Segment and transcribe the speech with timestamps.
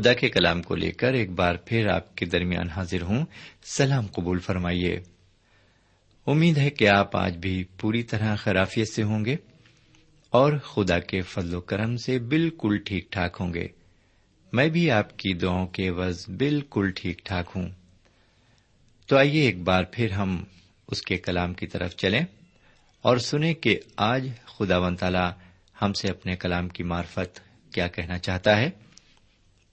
[0.00, 3.26] خدا کے کلام کو لے کر ایک بار پھر آپ کے درمیان حاضر ہوں۔
[3.62, 5.00] سلام قبول فرمائیے۔
[6.26, 9.36] امید ہے کہ آپ آج بھی پوری طرح خرافیت سے ہوں گے
[10.30, 13.68] اور خدا کے فضل و کرم سے بالکل ٹھیک ٹھاک ہوں گے۔
[14.52, 17.68] میں بھی آپ کی دعاؤں کے عوض بالکل ٹھیک ٹھاک ہوں۔
[19.06, 20.44] تو آئیے ایک بار پھر ہم
[20.88, 22.24] اس کے کلام کی طرف چلیں
[23.02, 25.30] اور سنیں کہ آج خدا و تعالی
[25.82, 27.40] ہم سے اپنے کلام کی معرفت
[27.72, 28.70] کیا کہنا چاہتا ہے۔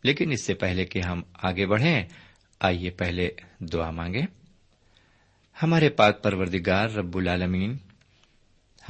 [0.03, 2.03] لیکن اس سے پہلے کہ ہم آگے بڑھیں،
[2.59, 3.29] آئیے پہلے
[3.59, 4.25] دعا مانگیں۔
[5.63, 7.77] ہمارے پاک پروردگار رب العالمین،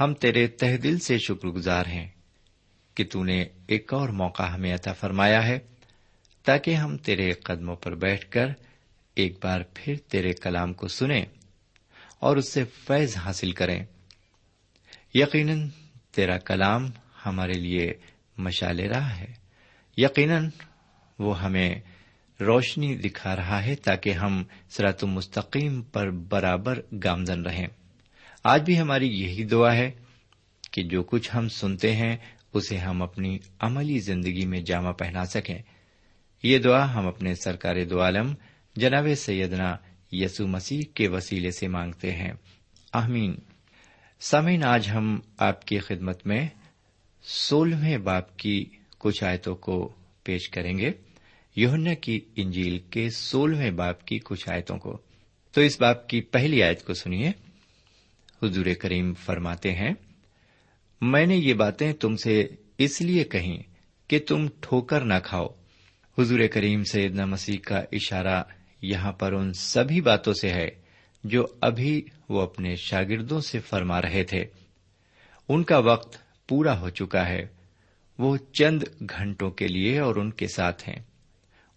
[0.00, 2.08] ہم تیرے تہ دل سے شکر گزار ہیں
[2.94, 5.58] کہ تو نے ایک اور موقع ہمیں عطا فرمایا ہے،
[6.44, 8.46] تاکہ ہم تیرے قدموں پر بیٹھ کر
[9.14, 11.24] ایک بار پھر تیرے کلام کو سنیں
[12.18, 13.84] اور اس سے فیض حاصل کریں۔
[15.14, 15.68] یقیناً
[16.10, 16.90] تیرا کلام
[17.26, 17.92] ہمارے لیے
[18.38, 19.34] مشال راہ ہے۔
[19.96, 20.48] یقیناً
[21.18, 21.74] وہ ہمیں
[22.40, 27.66] روشنی دکھا رہا ہے تاکہ ہم سرات مستقیم پر برابر گامزن رہیں۔
[28.44, 29.90] آج بھی ہماری یہی دعا ہے
[30.72, 32.16] کہ جو کچھ ہم سنتے ہیں،
[32.54, 35.58] اسے ہم اپنی عملی زندگی میں جامع پہنا سکیں۔
[36.42, 38.34] یہ دعا ہم اپنے سرکار دو عالم،
[38.76, 39.76] جناب سیدنا
[40.12, 42.32] یسو مسیح کے وسیلے سے مانگتے ہیں۔
[42.92, 43.34] آمین۔
[44.20, 46.48] سامعین، آج ہم آپ کی خدمت میں
[47.22, 48.64] سولہویں باپ کی
[48.98, 49.92] کچھ آیتوں کو
[50.24, 50.90] پیش کریں گے۔
[51.58, 54.98] یوہنا کی انجیل کے سولہویں باپ کی کچھ آیتوں کو۔
[55.52, 57.28] تو اس باپ کی پہلی آیت کو سنیے۔
[58.42, 59.90] حضور کریم فرماتے ہیں،
[61.00, 62.46] میں نے یہ باتیں تم سے
[62.78, 63.62] اس لیے کہیں
[64.08, 65.46] کہ تم ٹھوکر نہ کھاؤ۔
[66.18, 68.42] حضور کریم سیدنا مسیح کا اشارہ
[68.82, 70.68] یہاں پر ان سبھی باتوں سے ہے
[71.24, 74.44] جو ابھی وہ اپنے شاگردوں سے فرما رہے تھے۔
[75.48, 76.18] ان کا وقت
[76.48, 77.46] پورا ہو چکا ہے۔
[78.18, 81.07] وہ چند گھنٹوں کے لیے اور ان کے ساتھ ہیں۔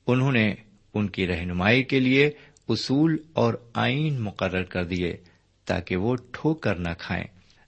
[0.08, 0.54] انہوں نے
[0.94, 2.32] ان کی رہنمائی کے لیے
[2.70, 5.18] اصول اور آئین مقرر کر دیے
[5.66, 7.24] تاکہ وہ ٹھوک کر نہ کھائیں۔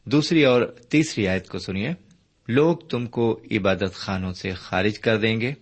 [0.05, 1.89] دوسری اور تیسری آیت کو سنیے۔
[2.47, 5.53] لوگ تم کو عبادت خانوں سے خارج کر دیں گے،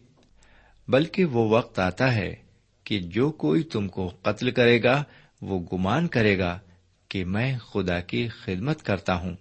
[0.88, 2.36] بلکہ وہ وقت آتا ہے
[2.84, 5.04] کہ جو کوئی تم کو قتل کرے گا،
[5.42, 6.60] وہ گمان کرے گا
[7.08, 9.36] کہ میں خدا کی خدمت کرتا ہوں۔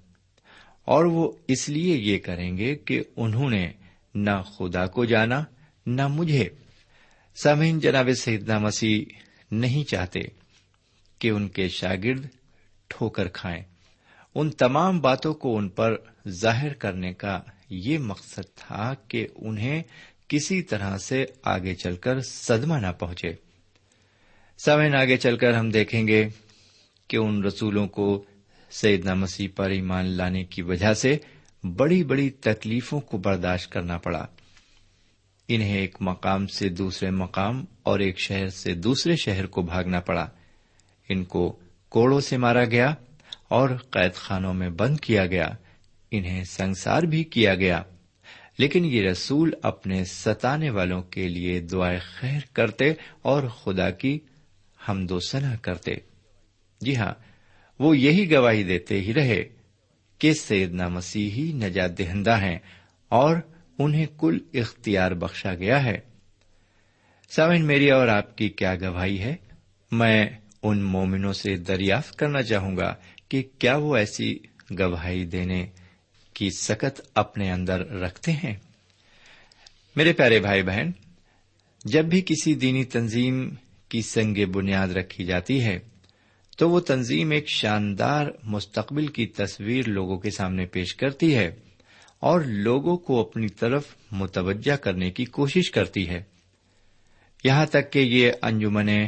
[0.84, 3.72] اور وہ اس لیے یہ کریں گے کہ انہوں نے
[4.14, 5.44] نہ خدا کو جانا،
[5.86, 6.48] نہ مجھے۔
[7.42, 9.04] سمین جناب سیدنا مسیح
[9.50, 10.20] نہیں چاہتے
[11.18, 12.26] کہ ان کے شاگرد
[12.88, 13.62] ٹھوکر کھائیں۔
[14.34, 15.96] ان تمام باتوں کو ان پر
[16.28, 17.40] ظاہر کرنے کا
[17.70, 19.82] یہ مقصد تھا کہ انہیں
[20.28, 23.32] کسی طرح سے آگے چل کر صدمہ نہ پہنچے۔
[24.58, 26.28] سوین آگے چل کر ہم دیکھیں گے
[27.08, 28.24] کہ ان رسولوں کو
[28.70, 31.18] سیدنا مسیح پر ایمان لانے کی وجہ سے
[31.76, 34.26] بڑی بڑی تکلیفوں کو برداشت کرنا پڑا۔
[35.52, 40.28] انہیں ایک مقام سے دوسرے مقام اور ایک شہر سے دوسرے شہر کو بھاگنا پڑا۔
[41.08, 41.58] ان کو
[41.88, 42.94] کوڑوں سے مارا گیا
[43.48, 45.48] اور قید خانوں میں بند کیا گیا۔
[46.10, 47.82] انہیں سنسار بھی کیا گیا۔
[48.58, 52.92] لیکن یہ رسول اپنے ستانے والوں کے لیے دعائیں خیر کرتے
[53.22, 54.18] اور خدا کی
[54.88, 55.92] ہم دو سنا کرتے۔
[56.80, 57.12] جی ہاں
[57.78, 59.44] وہ یہی گواہی دیتے ہی رہے
[60.18, 62.58] کہ سیدنا مسیحی نجات دہندہ ہیں
[63.08, 63.36] اور
[63.80, 65.98] انہیں کل اختیار بخشا گیا ہے۔
[67.30, 69.36] سامن میری اور آپ کی کیا گواہی ہے؟
[69.92, 70.26] میں
[70.62, 72.94] ان مومنوں سے دریافت کرنا چاہوں گا
[73.28, 74.38] کہ کیا وہ ایسی
[74.78, 75.66] گواہی دینے
[76.34, 78.56] کی سکت اپنے اندر رکھتے ہیں۔
[79.96, 80.90] میرے پیارے بھائی بہن،
[81.84, 83.54] جب بھی کسی دینی تنظیم
[83.88, 85.78] کی سنگ بنیاد رکھی جاتی ہے،
[86.56, 91.50] تو وہ تنظیم ایک شاندار مستقبل کی تصویر لوگوں کے سامنے پیش کرتی ہے۔
[92.20, 96.22] اور لوگوں کو اپنی طرف متوجہ کرنے کی کوشش کرتی ہے۔
[97.44, 99.06] یہاں تک کہ یہ انجمنیں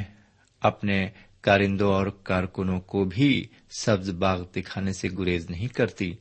[0.60, 1.08] اپنے
[1.40, 6.14] کارندوں اور کارکنوں کو بھی سبز باغ دکھانے سے گریز نہیں کرتی۔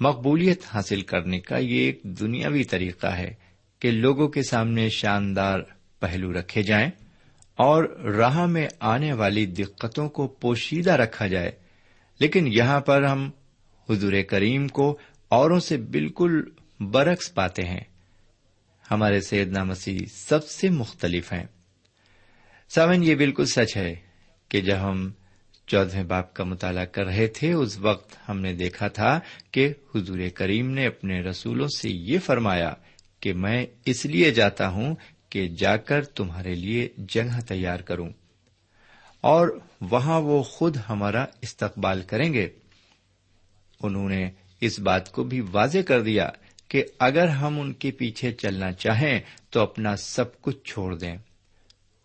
[0.00, 3.34] مقبولیت حاصل کرنے کا یہ ایک دنیاوی طریقہ ہے
[3.78, 5.60] کہ لوگوں کے سامنے شاندار
[6.00, 6.90] پہلو رکھے جائیں
[7.56, 11.50] اور راہ میں آنے والی دقتوں کو پوشیدہ رکھا جائے۔
[12.20, 13.30] لیکن یہاں پر ہم
[13.90, 16.44] حضور کریم کو اوروں سے بالکل
[16.80, 17.80] برعکس پاتے ہیں۔
[18.90, 21.46] ہمارے سیدنا مسیح سب سے مختلف ہیں۔
[22.68, 23.94] سمن یہ بالکل سچ ہے
[24.48, 25.12] کہ جب ہم
[25.66, 30.18] چودہ باپ کا مطالعہ کر رہے تھے، اس وقت ہم نے دیکھا تھا کہ حضور
[30.34, 32.74] کریم نے اپنے رسولوں سے یہ فرمایا
[33.20, 34.94] کہ میں اس لیے جاتا ہوں
[35.30, 38.08] کہ جا کر تمہارے لیے جگہ تیار کروں۔
[39.20, 42.48] اور وہاں وہ خود ہمارا استقبال کریں گے۔
[43.82, 44.30] انہوں نے
[44.60, 46.28] اس بات کو بھی واضح کر دیا
[46.68, 49.20] کہ اگر ہم ان کے پیچھے چلنا چاہیں
[49.50, 51.16] تو اپنا سب کچھ چھوڑ دیں۔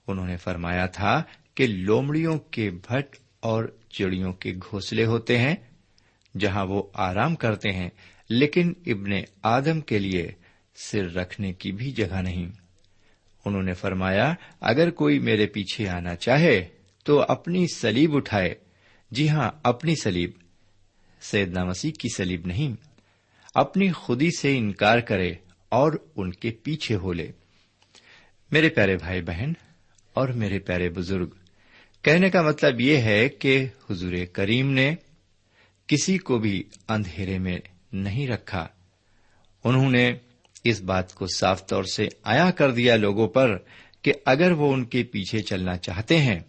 [0.08, 1.24] انہوں نے فرمایا تھا
[1.56, 5.56] کہ لومڑیوں کے بھٹ اور چڑیوں کے گھونسلے ہوتے ہیں
[6.40, 7.90] جہاں وہ آرام کرتے ہیں،
[8.30, 9.12] لیکن ابن
[9.44, 10.32] آدم کے لیے
[10.76, 12.50] سر رکھنے کی بھی جگہ نہیں۔
[13.46, 16.68] انہوں نے فرمایا، اگر کوئی میرے پیچھے آنا چاہے
[17.04, 18.56] تو اپنی سلیب اٹھائے۔
[19.12, 20.32] جی ہاں اپنی سلیب
[21.22, 22.76] سیدنا مسیح کی سلیب نہیں،
[23.56, 25.34] اپنی خودی سے انکار کرے
[25.70, 27.32] اور ان کے پیچھے ہو لے
[28.52, 29.54] میرے پیارے بھائی بہن
[30.14, 31.30] اور میرے پیارے بزرگ،
[32.02, 34.96] کہنے کا مطلب یہ ہے کہ حضور کریم نے
[35.88, 37.58] کسی کو بھی اندھیرے میں
[37.94, 38.68] نہیں رکھا۔
[39.64, 40.14] انہوں نے
[40.64, 43.58] اس بات کو صاف طور سے آیا کر دیا لوگوں پر
[44.02, 46.40] کہ اگر وہ ان کے پیچھے چلنا چاہتے ہیں،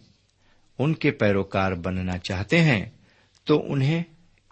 [0.79, 2.85] ان کے پیروکار بننا چاہتے ہیں،
[3.45, 4.03] تو انہیں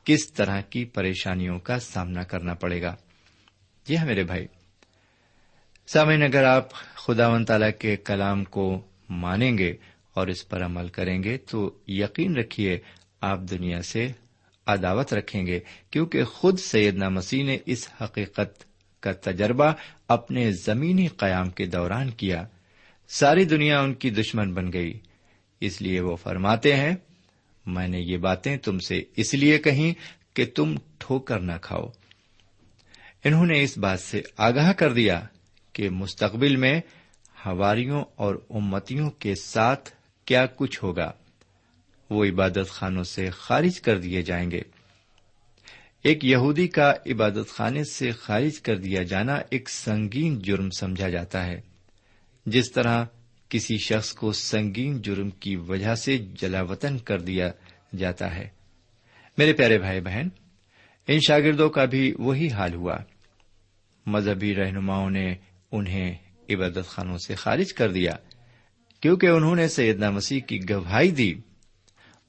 [0.05, 2.95] کس طرح کی پریشانیوں کا سامنا کرنا پڑے گا۔
[3.85, 4.47] جی ہاں میرے بھائی۔
[5.87, 9.73] سامعین، اگر آپ خدا و تعالی کے کلام کو مانیں گے
[10.13, 12.79] اور اس پر عمل کریں گے، تو یقین رکھیے
[13.21, 14.07] آپ دنیا سے
[14.67, 15.59] عداوت رکھیں گے،
[15.91, 18.63] کیونکہ خود سیدنا مسیح نے اس حقیقت
[18.99, 19.73] کا تجربہ
[20.07, 22.45] اپنے زمینی قیام کے دوران کیا۔
[23.07, 24.99] ساری دنیا ان کی دشمن بن گئی۔
[25.59, 26.95] اس لیے وہ فرماتے ہیں
[27.65, 29.93] میں نے یہ باتیں تم سے اس لیے کہیں
[30.35, 31.85] کہ تم ٹھوکر نہ کھاؤ۔
[33.23, 35.21] انہوں نے اس بات سے آگاہ کر دیا
[35.73, 36.81] کہ مستقبل میں
[37.45, 39.89] ہواریوں اور امتیوں کے ساتھ
[40.25, 41.11] کیا کچھ ہوگا۔
[42.09, 44.61] وہ عبادت خانوں سے خارج کر دیے جائیں گے۔
[46.03, 51.45] ایک یہودی کا عبادت خانے سے خارج کر دیا جانا ایک سنگین جرم سمجھا جاتا
[51.45, 51.61] ہے۔
[52.45, 53.05] جس طرح
[53.51, 57.51] کسی شخص کو سنگین جرم کی وجہ سے جلا وطن کر دیا
[57.97, 58.49] جاتا ہے۔
[59.37, 60.27] میرے پیارے بھائی بہن،
[61.07, 62.97] ان شاگردوں کا بھی وہی حال ہوا۔
[64.05, 65.35] مذہبی رہنماؤں نے
[65.71, 66.17] انہیں
[66.49, 68.11] عبادت خانوں سے خارج کر دیا،
[69.01, 71.33] کیونکہ انہوں نے سیدنا مسیح کی گواہی دی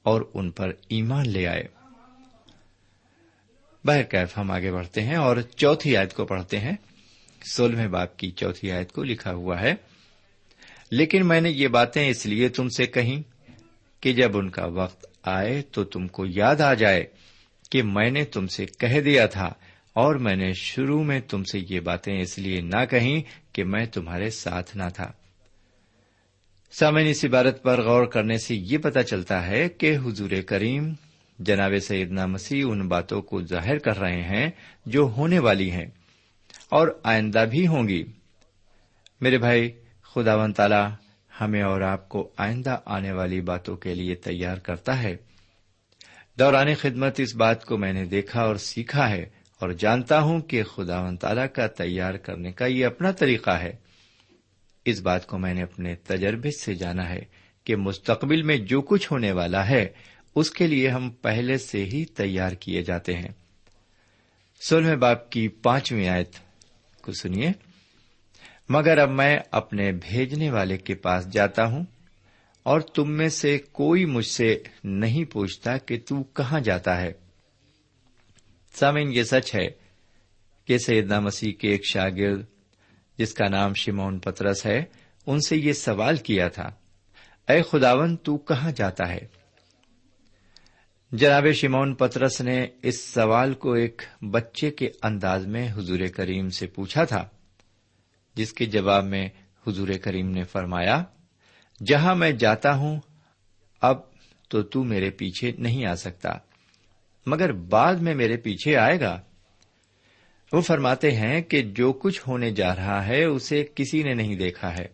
[0.03, 1.63] اور ان پر ایمان لے آئے۔
[3.85, 6.75] بہرکیف ہم آگے بڑھتے ہیں اور چوتھی آیت کو پڑھتے ہیں۔
[7.53, 9.92] سولہویں باپ کی چوتھی آیت کو لکھا ہوا ہے۔
[10.91, 13.21] لیکن میں نے یہ باتیں اس لیے تم سے کہیں
[14.01, 17.05] کہ جب ان کا وقت آئے تو تم کو یاد آ جائے
[17.71, 19.53] کہ میں نے تم سے کہہ دیا تھا
[19.93, 23.21] اور میں نے شروع میں تم سے یہ باتیں اس لیے نہ کہیں
[23.53, 25.11] کہ میں تمہارے ساتھ نہ تھا۔
[26.71, 30.93] سامعین، اس عبارت پر غور کرنے سے یہ پتا چلتا ہے کہ حضور کریم
[31.39, 34.49] جناب سیدنا مسیح ان باتوں کو ظاہر کر رہے ہیں
[34.85, 35.85] جو ہونے والی ہیں
[36.69, 38.03] اور آئندہ بھی ہوں گی۔
[39.21, 39.71] میرے بھائی
[40.15, 40.89] خدا ون تالا
[41.41, 45.15] ہمیں اور آپ کو آئندہ آنے والی باتوں کے لیے تیار کرتا ہے۔
[46.39, 49.25] دوران خدمت اس بات کو میں نے دیکھا اور سیکھا ہے
[49.59, 53.73] اور جانتا ہوں کہ خدا ون تعالی کا تیار کرنے کا یہ اپنا طریقہ ہے۔
[54.85, 57.21] اس بات کو میں نے اپنے تجربے سے جانا ہے
[57.63, 59.87] کہ مستقبل میں جو کچھ ہونے والا ہے،
[60.35, 63.29] اس کے لیے ہم پہلے سے ہی تیار کیے جاتے ہیں۔
[64.61, 66.29] سولہویں باپ کی پانچویں آیت
[67.01, 67.72] کو سنیے۔
[68.69, 71.85] مگر اب میں اپنے بھیجنے والے کے پاس جاتا ہوں
[72.63, 77.11] اور تم میں سے کوئی مجھ سے نہیں پوچھتا کہ تو کہاں جاتا ہے۔
[78.75, 79.67] سامن یہ سچ ہے
[80.65, 82.45] کہ سیدنا مسیح کے ایک شاگرد،
[83.17, 84.83] جس کا نام شمون پترس ہے،
[85.25, 86.69] ان سے یہ سوال کیا تھا،
[87.49, 89.19] اے خداون، تو کہاں جاتا ہے؟
[91.11, 94.01] جناب شمون پترس نے اس سوال کو ایک
[94.31, 97.27] بچے کے انداز میں حضور کریم سے پوچھا تھا۔
[98.35, 99.29] جس کے جواب میں
[99.67, 101.03] حضور کریم نے فرمایا،
[101.85, 102.99] جہاں میں جاتا ہوں،
[103.81, 103.97] اب
[104.49, 106.29] تو تو میرے پیچھے نہیں آ سکتا،
[107.25, 109.21] مگر بعد میں میرے پیچھے آئے گا۔
[110.53, 114.73] وہ فرماتے ہیں کہ جو کچھ ہونے جا رہا ہے، اسے کسی نے نہیں دیکھا
[114.73, 114.85] ہے۔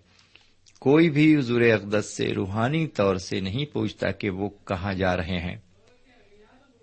[0.79, 5.39] کوئی بھی حضور اقدس سے روحانی طور سے نہیں پوچھتا کہ وہ کہاں جا رہے
[5.39, 5.55] ہیں۔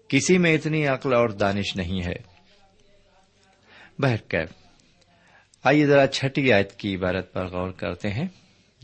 [0.09, 2.37] کسی میں اتنی عقل اور دانش نہیں ہے۔
[3.99, 4.66] بہرکیف
[5.67, 8.29] آئیے ذرا چھٹی آیت کی عبارت پر غور کرتے ہیں،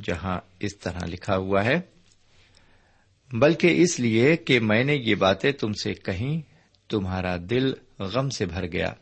[0.04, 1.80] جہاں اس طرح لکھا ہوا ہے،
[3.32, 6.40] بلکہ اس لیے کہ میں نے یہ باتیں تم سے کہیں،
[6.88, 8.92] تمہارا دل غم سے بھر گیا۔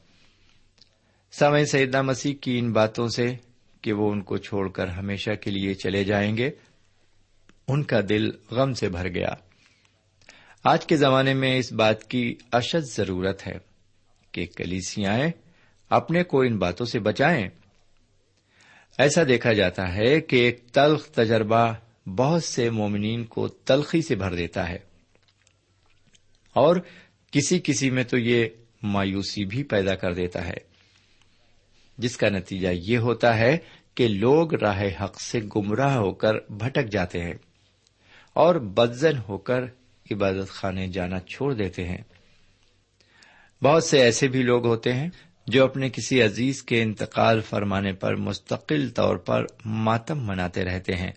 [1.32, 3.36] سمے سیدنا مسیح کی ان باتوں سے
[3.80, 6.50] کہ وہ ان کو چھوڑ کر ہمیشہ کے لیے چلے جائیں گے،
[7.68, 9.30] ان کا دل غم سے بھر گیا۔
[10.64, 13.58] آج کے زمانے میں اس بات کی اشد ضرورت ہے
[14.32, 15.18] کہ کلیسیاں
[15.90, 17.48] اپنے کو ان باتوں سے بچائیں۔
[19.00, 21.72] ایسا دیکھا جاتا ہے کہ ایک تلخ تجربہ
[22.06, 24.78] بہت سے مومنین کو تلخی سے بھر دیتا ہے۔
[26.54, 26.76] اور
[27.32, 28.48] کسی کسی میں تو یہ
[28.82, 30.56] مایوسی بھی پیدا کر دیتا ہے۔
[31.98, 33.58] جس کا نتیجہ یہ ہوتا ہے
[33.94, 37.34] کہ لوگ راہ حق سے گمراہ ہو کر بھٹک جاتے ہیں
[38.34, 39.62] اور بدزن ہو کر
[40.10, 42.02] عبادت خانے جانا چھوڑ دیتے ہیں۔
[43.62, 45.08] بہت سے ایسے بھی لوگ ہوتے ہیں
[45.50, 51.12] جو اپنے کسی عزیز کے انتقال فرمانے پر مستقل طور پر ماتم مناتے رہتے ہیں۔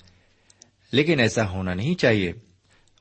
[0.92, 2.34] لیکن ایسا ہونا نہیں چاہیے،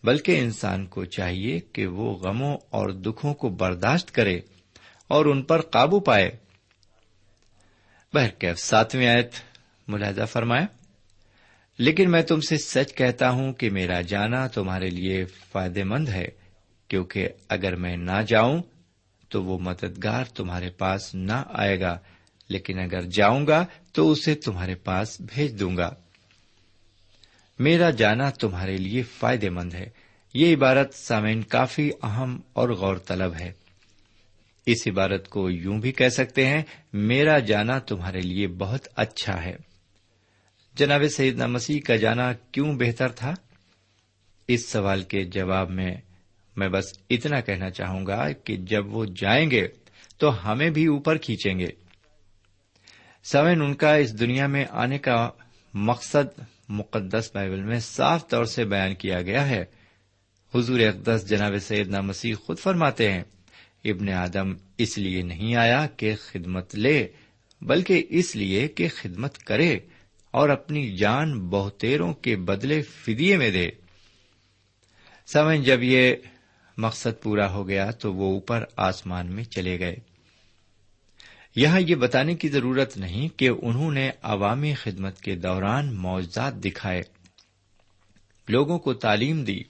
[0.05, 4.41] بلکہ انسان کو چاہیے کہ وہ غموں اور دکھوں کو برداشت کرے
[5.09, 6.31] اور ان پر قابو پائے۔
[8.15, 9.31] بہرکیف ساتویں آیت
[9.89, 10.67] ملاحظہ فرمایا
[11.79, 16.29] لیکن میں تم سے سچ کہتا ہوں کہ میرا جانا تمہارے لیے فائدے مند ہے،
[16.89, 18.63] کیونکہ اگر میں نہ جاؤں
[19.33, 21.99] تو وہ مددگار تمہارے پاس نہ آئے گا،
[22.49, 25.95] لیکن اگر جاؤں گا تو اسے تمہارے پاس بھیج دوں گا۔
[27.59, 29.91] میرا جانا تمہارے لیے فائدے مند ہے۔
[30.35, 33.53] یہ عبارت سامعین کافی اہم اور غور طلب ہے۔
[34.67, 36.63] اس عبارت کو یوں بھی کہہ سکتے ہیں،
[36.93, 39.57] میرا جانا تمہارے لیے بہت اچھا ہے۔
[40.75, 43.35] جناب سیدنا مسیح کا جانا کیوں بہتر تھا؟
[44.49, 45.97] اس سوال کے جواب میں
[46.57, 49.69] میں بس اتنا کہنا چاہوں گا کہ جب وہ جائیں گے
[50.17, 51.67] تو ہمیں بھی اوپر کھینچیں گے۔
[53.25, 55.31] سوین ان کا اس دنیا میں آنے کا
[55.75, 59.65] مقصد مقدس بائبل میں صاف طور سے بیان کیا گیا ہے۔
[60.55, 63.23] حضور اقدس جناب سیدنا مسیح خود فرماتے ہیں،
[63.85, 67.09] ابن آدم اس لیے نہیں آیا کہ خدمت لے،
[67.61, 69.79] بلکہ اس لیے کہ خدمت کرے
[70.31, 73.71] اور اپنی جان بہتےروں کے بدلے فدیے میں دے۔
[75.27, 76.15] سمجھ جب یہ
[76.79, 79.97] مقصد پورا ہو گیا تو وہ اوپر آسمان میں چلے گئے۔
[81.57, 87.03] یہاں یہ بتانے کی ضرورت نہیں کہ انہوں نے عوامی خدمت کے دوران معجزات دکھائے۔
[88.49, 89.63] لوگوں کو تعلیم دی۔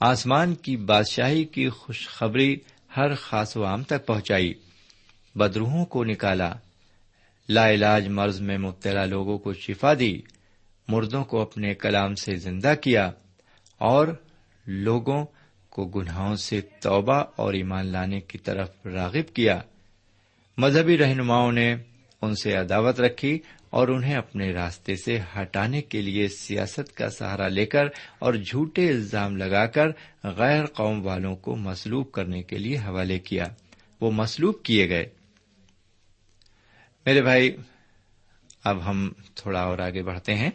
[0.00, 2.56] آسمان کی بادشاہی کی خوشخبری
[2.96, 4.54] ہر خاص و عام تک پہنچائی۔
[5.34, 6.52] بدروہوں کو نکالا۔
[7.48, 10.22] لا علاج مرض میں مبتلا لوگوں کو شفا دی۔
[10.88, 13.10] مردوں کو اپنے کلام سے زندہ کیا۔
[13.78, 14.08] اور
[14.66, 15.26] لوگوں
[15.72, 19.60] کو گناہوں سے توبہ اور ایمان لانے کی طرف راغب کیا۔
[20.58, 21.74] مذہبی رہنماؤں نے
[22.22, 23.38] ان سے عداوت رکھی
[23.70, 27.84] اور انہیں اپنے راستے سے ہٹانے کے لیے سیاست کا سہارا لے کر
[28.18, 29.88] اور جھوٹے الزام لگا کر
[30.24, 33.46] غیر قوم والوں کو مسلوب کرنے کے لیے حوالے کیا۔
[34.00, 35.06] وہ مسلوب کیے گئے۔
[37.06, 37.56] میرے بھائی،
[38.64, 40.50] اب ہم تھوڑا اور آگے بڑھتے ہیں۔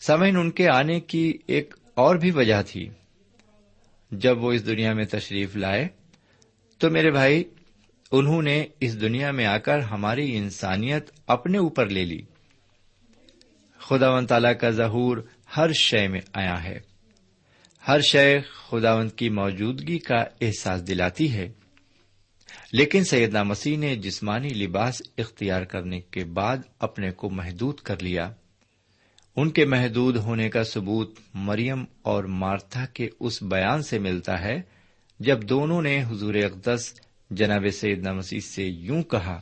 [0.00, 2.88] سمین ان کے آنے کی ایک اور بھی وجہ تھی۔
[4.12, 5.88] جب وہ اس دنیا میں تشریف لائے،
[6.78, 7.44] تو میرے بھائی،
[8.12, 12.22] انہوں نے اس دنیا میں آ کر ہماری انسانیت اپنے اوپر لے لی۔
[13.78, 15.18] خدا و تعالی کا ظہور
[15.56, 16.80] ہر شے میں آیا ہے۔
[17.88, 21.52] ہر شے خداوند کی موجودگی کا احساس دلاتی ہے۔
[22.72, 28.32] لیکن سیدنا مسیح نے جسمانی لباس اختیار کرنے کے بعد اپنے کو محدود کر لیا۔
[29.36, 34.62] ان کے محدود ہونے کا ثبوت مریم اور مارتھا کے اس بیان سے ملتا ہے
[35.20, 39.40] جب دونوں نے حضور اقدس جناب سیدنا مسیح سے یوں کہا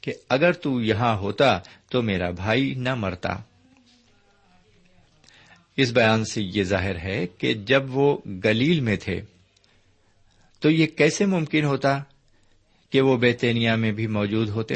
[0.00, 3.36] کہ اگر تو یہاں ہوتا تو میرا بھائی نہ مرتا۔
[5.76, 9.20] اس بیان سے یہ ظاہر ہے کہ جب وہ گلیل میں تھے
[10.60, 12.02] تو یہ کیسے ممکن ہوتا
[12.90, 14.74] کہ وہ بیتینیا میں بھی موجود ہوتے؟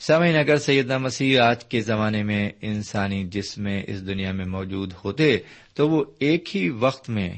[0.00, 4.92] سمعین اگر سیدنا مسیح آج کے زمانے میں انسانی جسم میں اس دنیا میں موجود
[5.04, 5.38] ہوتے،
[5.74, 7.28] تو وہ ایک ہی وقت میں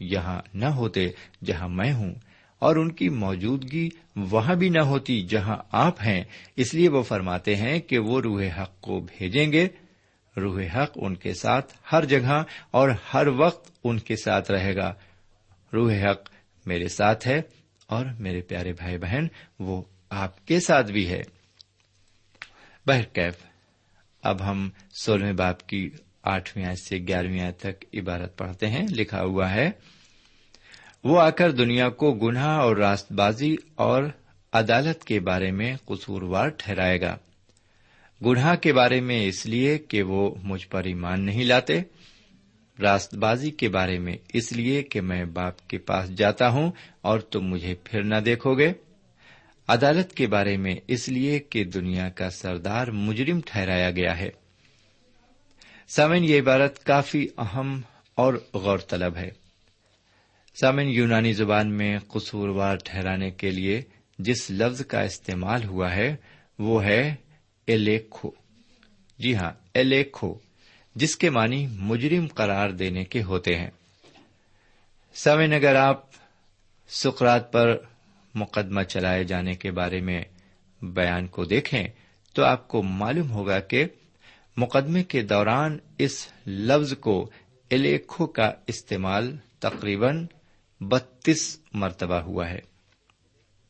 [0.00, 1.08] یہاں نہ ہوتے
[1.44, 2.14] جہاں میں ہوں،
[2.58, 6.24] اور ان کی موجودگی وہاں بھی نہ ہوتی جہاں آپ ہیں۔
[6.56, 9.68] اس لیے وہ فرماتے ہیں کہ وہ روح حق کو بھیجیں گے۔
[10.36, 14.92] روح حق ان کے ساتھ ہر جگہ اور ہر وقت ان کے ساتھ رہے گا۔
[15.72, 16.28] روح حق
[16.66, 17.40] میرے ساتھ ہے
[17.86, 19.26] اور میرے پیارے بھائی بہن،
[19.58, 21.22] وہ آپ کے ساتھ بھی ہے۔
[22.86, 23.34] بہرکیف،
[24.22, 25.90] اب ہم سولہویں باپ کی
[26.22, 29.70] آٹھویں آیت سے گیارہویں آیت تک عبارت پڑھتے ہیں۔ لکھا ہوا ہے،
[31.04, 34.02] وہ آ کر دنیا کو گناہ اور راست بازی اور
[34.52, 37.16] عدالت کے بارے میں قصوروار ٹھہرائے گا۔
[38.24, 41.80] گناہ کے بارے میں اس لیے کہ وہ مجھ پر ایمان نہیں لاتے
[42.82, 46.70] راست بازی کے بارے میں اس لیے کہ میں باپ کے پاس جاتا ہوں
[47.00, 48.72] اور تم مجھے پھر نہ دیکھو گے۔
[49.68, 54.30] عدالت کے بارے میں اس لیے کہ دنیا کا سردار مجرم ٹھہرایا گیا ہے۔
[55.88, 57.80] سامن یہ عبارت کافی اہم
[58.14, 59.30] اور غور طلب ہے۔
[60.60, 63.82] سامن یونانی زبان میں قصوروار ٹھہرانے کے لیے
[64.18, 66.16] جس لفظ کا استعمال ہوا ہے،
[66.58, 67.14] وہ ہے
[67.66, 68.30] ایلیکھو
[69.18, 70.34] جی ہاں ایلیکھو
[70.94, 73.70] جس کے معنی مجرم قرار دینے کے ہوتے ہیں۔
[75.14, 76.04] سمے اگر آپ
[76.88, 77.76] سکرات پر
[78.36, 80.24] مقدمہ چلائے جانے کے بارے میں
[80.82, 81.88] بیان کو دیکھیں
[82.32, 83.84] تو آپ کو معلوم ہوگا کہ
[84.56, 87.30] مقدمے کے دوران اس لفظ کو
[87.70, 90.26] الیکھو کا استعمال تقریباً
[90.80, 92.58] بتیس مرتبہ ہوا ہے۔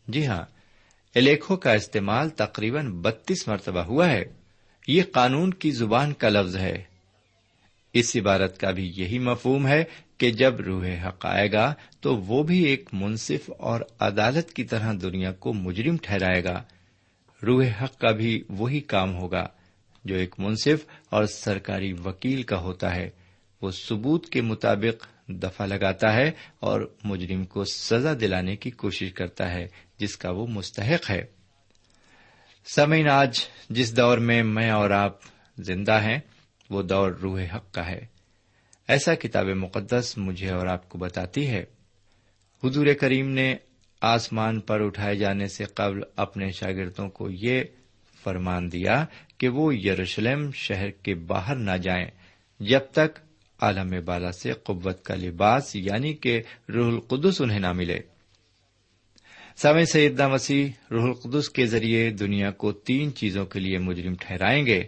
[0.08, 0.44] جی ہاں
[1.14, 4.24] الیکھو کا استعمال تقریباً بتیس مرتبہ ہوا ہے۔
[4.88, 6.82] یہ قانون کی زبان کا لفظ ہے۔
[7.92, 9.84] اس عبارت کا بھی یہی مفہوم ہے
[10.18, 14.92] کہ جب روح حق آئے گا تو وہ بھی ایک منصف اور عدالت کی طرح
[15.02, 16.62] دنیا کو مجرم ٹھہرائے گا۔
[17.42, 19.48] روح حق کا بھی وہی کام ہوگا
[20.04, 23.10] جو ایک منصف اور سرکاری وکیل کا ہوتا ہے۔
[23.62, 29.50] وہ ثبوت کے مطابق دفاع لگاتا ہے اور مجرم کو سزا دلانے کی کوشش کرتا
[29.52, 31.24] ہے، جس کا وہ مستحق ہے۔
[32.74, 33.38] سمعین، آج
[33.70, 35.18] جس دور میں میں اور آپ
[35.58, 36.18] زندہ ہیں،
[36.70, 38.15] وہ دور روح حق کا ہے۔
[38.88, 41.64] ایسا کتاب مقدس مجھے اور آپ کو بتاتی ہے۔
[42.64, 43.56] حضور کریم نے
[44.00, 47.62] آسمان پر اٹھائے جانے سے قبل اپنے شاگردوں کو یہ
[48.24, 49.04] فرمان دیا
[49.38, 52.06] کہ وہ یروشلم شہر کے باہر نہ جائیں،
[52.60, 53.18] جب تک
[53.60, 57.98] عالم بالا سے قوت کا لباس یعنی کہ روح القدس انہیں نہ ملے۔
[59.56, 64.66] سامع سیدنا مسیح روح القدس کے ذریعے دنیا کو تین چیزوں کے لیے مجرم ٹھہرائیں
[64.66, 64.84] گے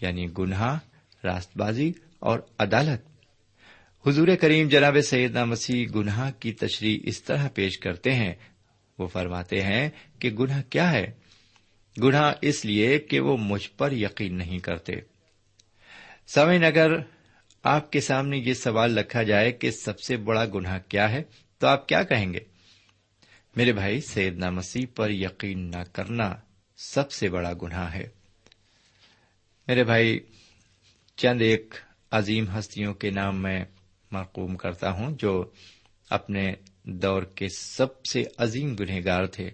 [0.00, 0.78] یعنی گناہ
[1.24, 3.02] راست بازی اور عدالت۔
[4.08, 8.34] حضور کریم جناب سیدنا مسیح گناہ کی تشریح اس طرح پیش کرتے ہیں۔
[8.98, 11.06] وہ فرماتے ہیں کہ گناہ کیا ہے؟
[12.02, 14.92] گناہ اس لیے کہ وہ مجھ پر یقین نہیں کرتے۔
[16.34, 16.88] سمعین اگر
[17.62, 21.22] آپ کے سامنے یہ سوال رکھا جائے کہ سب سے بڑا گناہ کیا ہے؟
[21.58, 22.40] تو آپ کیا کہیں گے؟
[23.56, 26.34] میرے بھائی، سیدنا مسیح پر یقین نہ کرنا
[26.76, 28.08] سب سے بڑا گناہ ہے۔
[29.68, 30.20] میرے بھائی،
[31.16, 31.74] چند ایک
[32.12, 33.64] عظیم ہستیوں کے نام میں
[34.10, 35.50] مرقوم کرتا ہوں، جو
[36.10, 39.50] اپنے دور کے سب سے عظیم گنہگار تھے۔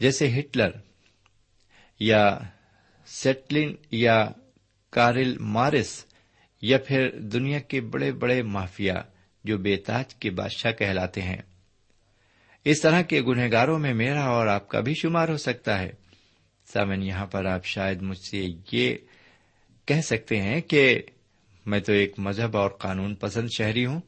[0.00, 0.70] جیسے ہٹلر
[2.00, 2.38] یا
[3.06, 4.28] سیٹلن یا
[4.90, 6.04] کارل مارس
[6.62, 8.94] یا پھر دنیا کے بڑے بڑے مافیا
[9.44, 11.42] جو بیتاج کے بادشاہ کہلاتے ہیں۔
[12.64, 15.90] اس طرح کے گنہگاروں میں میرا اور آپ کا بھی شمار ہو سکتا ہے۔
[16.72, 18.96] سامن یہاں پر آپ شاید مجھ سے یہ
[19.86, 21.02] کہہ سکتے ہیں کہ
[21.66, 24.00] میں تو ایک مذہب اور قانون پسند شہری ہوں،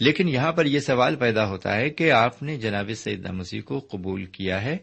[0.00, 3.78] لیکن یہاں پر یہ سوال پیدا ہوتا ہے کہ آپ نے جناب سیدنا مسیح کو
[3.90, 4.76] قبول کیا ہے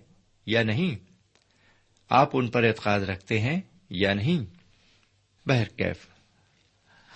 [0.46, 0.96] یا نہیں؟
[2.10, 4.46] آپ ان پر اعتقاد رکھتے ہیں یا نہیں؟
[5.46, 6.06] بہر کیف،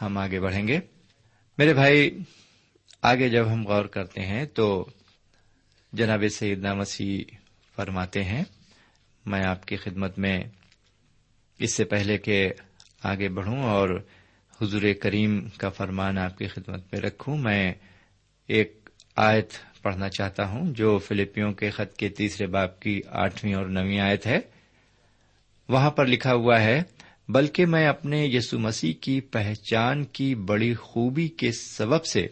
[0.01, 0.79] ہم آگے بڑھیں گے۔
[1.57, 2.17] میرے بھائی،
[3.01, 4.85] آگے جب ہم غور کرتے ہیں تو
[5.93, 7.23] جناب سیدنا مسیح
[7.75, 8.43] فرماتے ہیں،
[9.25, 10.39] میں آپ کی خدمت میں
[11.59, 12.49] اس سے پہلے کہ
[13.03, 13.89] آگے بڑھوں اور
[14.61, 17.73] حضور کریم کا فرمان آپ کی خدمت میں رکھوں۔ میں
[18.47, 19.49] ایک آیت
[19.81, 24.27] پڑھنا چاہتا ہوں جو فلپیوں کے خط کے تیسرے باپ کی آٹھویں اور نویں آیت
[24.27, 24.39] ہے۔
[25.69, 26.81] وہاں پر لکھا ہوا ہے،
[27.29, 32.27] بلکہ میں اپنے یسو مسیح کی پہچان کی بڑی خوبی کے سبب سے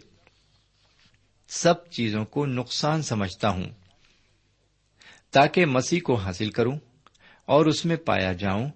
[1.48, 3.68] سب چیزوں کو نقصان سمجھتا ہوں،
[5.30, 6.78] تاکہ مسیح کو حاصل کروں
[7.46, 8.68] اور اس میں پایا جاؤں۔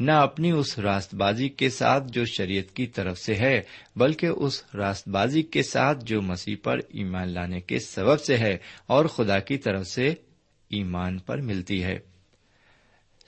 [0.00, 3.60] نہ اپنی اس راست بازی کے ساتھ جو شریعت کی طرف سے ہے،
[3.96, 8.56] بلکہ اس راست بازی کے ساتھ جو مسیح پر ایمان لانے کے سبب سے ہے
[8.86, 10.08] اور خدا کی طرف سے
[10.70, 11.98] ایمان پر ملتی ہے۔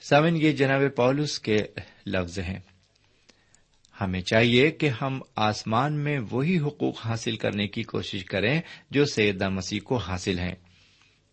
[0.01, 1.57] سامن یہ جناب پولس کے
[2.07, 2.59] لفظ ہیں۔
[4.01, 9.49] ہمیں چاہیے کہ ہم آسمان میں وہی حقوق حاصل کرنے کی کوشش کریں جو سیدہ
[9.49, 10.55] مسیح کو حاصل ہیں،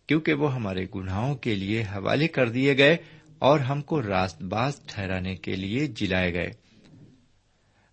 [0.07, 2.97] کیونکہ وہ ہمارے گناہوں کے لیے حوالے کر دیے گئے
[3.41, 6.51] اور ہم کو راست باز ٹھہرانے کے لیے جلائے گئے۔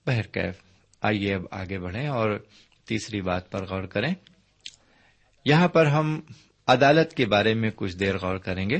[0.06, 0.54] بہرکیف
[1.02, 2.46] آئیے اب آگے بڑھیں اور
[2.84, 4.14] تیسری بات پر غور کریں۔
[5.44, 6.20] یہاں پر ہم
[6.66, 8.76] عدالت کے بارے میں کچھ دیر غور کریں گے۔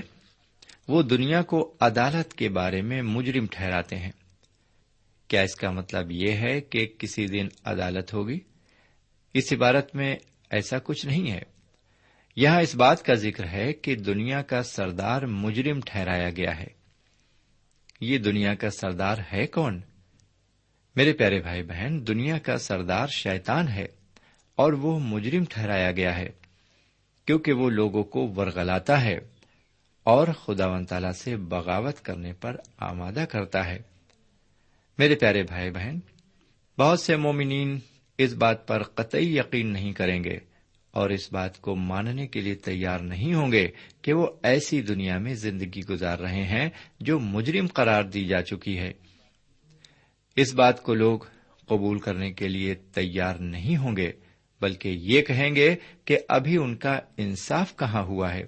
[0.89, 4.13] وہ دنیا کو عدالت کے بارے میں مجرم ٹھہراتے ہیں۔
[5.29, 8.41] کیا اس کا مطلب یہ ہے کہ کسی دن عدالت ہوگی؟
[9.35, 10.17] اس عبارت میں
[10.51, 11.58] ایسا کچھ نہیں ہے۔
[12.41, 16.67] یہاں اس بات کا ذکر ہے کہ دنیا کا سردار مجرم ٹھہرایا گیا ہے۔
[18.01, 19.81] یہ دنیا کا سردار ہے کون؟
[20.97, 23.87] میرے پیارے بھائی بہن، دنیا کا سردار شیطان ہے
[24.57, 26.29] اور وہ مجرم ٹھہرایا گیا ہے
[27.27, 29.19] کیونکہ وہ لوگوں کو ورگلاتا ہے
[30.05, 33.79] اور خدا و تعالی سے بغاوت کرنے پر آمادہ کرتا ہے۔
[34.99, 35.99] میرے پیارے بھائی بہن،
[36.79, 37.79] بہت سے مومنین
[38.19, 40.58] اس بات پر قطعی یقین نہیں کریں گے۔
[40.91, 43.69] اور اس بات کو ماننے کے لیے تیار نہیں ہوں گے
[44.03, 46.71] کہ وہ ایسی دنیا میں زندگی گزار رہے ہیں
[47.01, 48.93] جو مجرم قرار دی جا چکی ہے۔
[50.37, 51.19] اس بات کو لوگ
[51.67, 54.13] قبول کرنے کے لیے تیار نہیں ہوں گے،
[54.61, 58.43] بلکہ یہ کہیں گے کہ ابھی ان کا انصاف کہاں ہوا ہے۔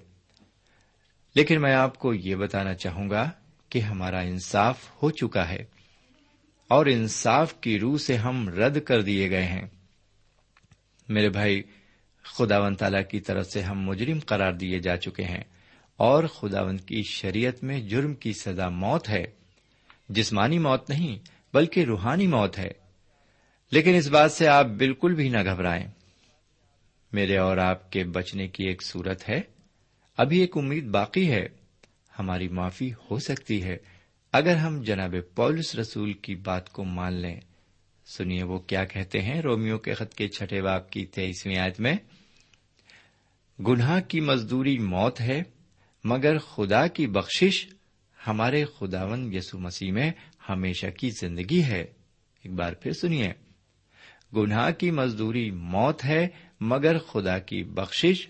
[1.35, 3.29] لیکن میں آپ کو یہ بتانا چاہوں گا
[3.69, 5.63] کہ ہمارا انصاف ہو چکا ہے
[6.67, 9.67] اور انصاف کی روح سے ہم رد کر دیے گئے ہیں۔
[11.09, 11.63] میرے بھائی
[12.31, 15.43] خداون تعالی کی طرف سے ہم مجرم قرار دیے جا چکے ہیں
[15.97, 19.23] اور خداون کی شریعت میں جرم کی سزا موت ہے۔
[20.09, 21.17] جسمانی موت نہیں،
[21.53, 22.71] بلکہ روحانی موت ہے۔
[23.71, 25.87] لیکن اس بات سے آپ بالکل بھی نہ گھبرائیں۔
[27.13, 29.41] میرے اور آپ کے بچنے کی ایک صورت ہے۔
[30.17, 31.47] ابھی ایک امید باقی ہے۔
[32.19, 33.77] ہماری معافی ہو سکتی ہے۔
[34.33, 37.39] اگر ہم جناب پولس رسول کی بات کو مان لیں۔
[38.05, 41.95] سنیے وہ کیا کہتے ہیں رومیو کے خط کے چھٹے باپ کی تیئیسویں آیت میں؟
[43.67, 45.43] گناہ کی مزدوری موت ہے،
[46.03, 47.67] مگر خدا کی بخشش
[48.27, 50.11] ہمارے خداون یسو مسیح میں
[50.49, 53.33] ہمیشہ کی زندگی ہے۔ ایک بار پھر سنیے،
[54.35, 56.27] گناہ کی مزدوری موت ہے،
[56.61, 58.27] مگر خدا کی بخشش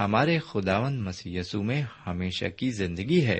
[0.00, 3.38] ہمارے خداون مسیح یسو میں ہمیشہ کی زندگی ہے۔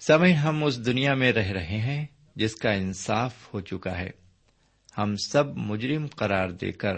[0.00, 4.10] سمے ہم اس دنیا میں رہ رہے ہیں جس کا انصاف ہو چکا ہے۔
[4.98, 6.94] ہم سب مجرم قرار دے کر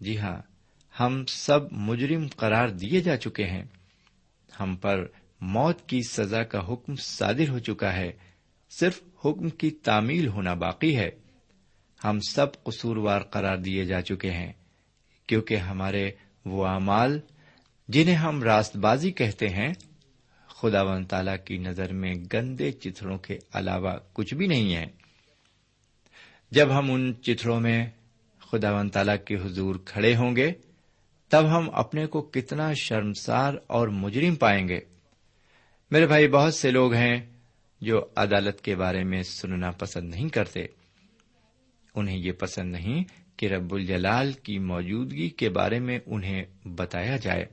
[0.00, 0.57] جی ہاں
[1.00, 3.64] ہم سب مجرم قرار دیے جا چکے ہیں۔
[4.60, 5.06] ہم پر
[5.40, 8.12] موت کی سزا کا حکم صادر ہو چکا ہے۔
[8.70, 11.10] صرف حکم کی تعمیل ہونا باقی ہے۔
[12.04, 14.52] ہم سب قصوروار قرار دیے جا چکے ہیں۔
[15.26, 16.10] کیونکہ ہمارے
[16.44, 17.20] وہ اعمال
[17.88, 19.72] جنہیں ہم راست بازی کہتے ہیں
[20.46, 24.86] خدا و تعالی کی نظر میں گندے چتروں کے علاوہ کچھ بھی نہیں ہے
[26.50, 27.86] جب ہم ان چتروں میں
[28.38, 30.52] خدا و تعالی کے حضور کھڑے ہوں گے
[31.28, 34.80] تب ہم اپنے کو کتنا شرمسار اور مجرم پائیں گے۔
[35.90, 37.20] میرے بھائی، بہت سے لوگ ہیں
[37.80, 40.66] جو عدالت کے بارے میں سننا پسند نہیں کرتے۔
[41.94, 43.04] انہیں یہ پسند نہیں
[43.36, 47.46] کہ رب الجلال کی موجودگی کے بارے میں انہیں بتایا جائے۔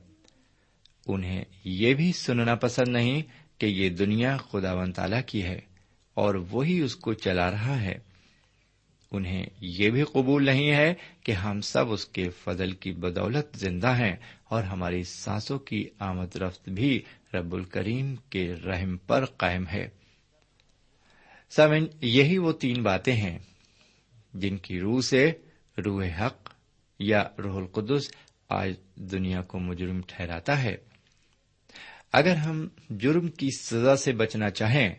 [1.06, 3.22] انہیں یہ بھی سننا پسند نہیں
[3.58, 5.60] کہ یہ دنیا خدا و تعالی کی ہے
[6.14, 8.05] اور وہی اس کو چلا رہا ہے۔
[9.16, 13.96] انہیں یہ بھی قبول نہیں ہے کہ ہم سب اس کے فضل کی بدولت زندہ
[13.96, 17.02] ہیں اور ہماری سانسوں کی آمد رفت بھی
[17.34, 19.88] رب الکریم کے رحم پر قائم ہے۔
[21.50, 23.38] سمن یہی وہ تین باتیں ہیں
[24.34, 25.32] جن کی روح سے
[25.86, 26.48] روح حق
[26.98, 28.10] یا روح القدس
[28.48, 30.76] آج دنیا کو مجرم ٹھہراتا ہے۔
[32.12, 34.94] اگر ہم جرم کی سزا سے بچنا چاہیں،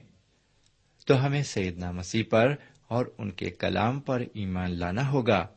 [1.07, 2.55] تو ہمیں سیدنا مسیح پر
[2.87, 5.47] اور ان کے کلام پر ایمان لانا ہوگا۔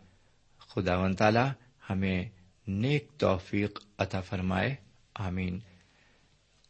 [0.59, 1.49] خدا و تعالی
[1.91, 2.29] ہمیں
[2.69, 4.75] نیک توفیق عطا فرمائے۔
[5.15, 5.59] آمین۔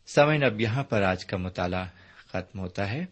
[0.06, 1.84] سمین اب یہاں پر آج کا مطالعہ
[2.26, 3.04] ختم ہوتا ہے۔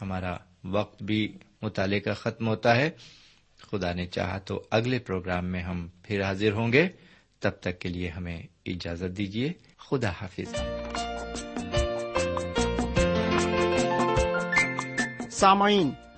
[0.00, 2.90] ہمارا وقت بھی مطالعے کا ختم ہوتا ہے۔
[3.70, 6.88] خدا نے چاہا تو اگلے پروگرام میں ہم پھر حاضر ہوں گے۔
[7.40, 10.54] تب تک کے لیے ہمیں اجازت دیجیے خدا حافظ۔
[15.32, 15.90] سامعین